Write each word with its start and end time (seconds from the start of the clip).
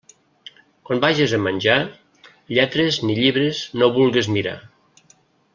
Quan 0.89 1.01
vages 1.03 1.35
a 1.37 1.39
menjar, 1.49 1.75
lletres 2.59 2.99
ni 3.05 3.21
llibres 3.23 3.63
no 3.83 3.95
vulgues 3.99 4.35
mirar. 4.39 4.57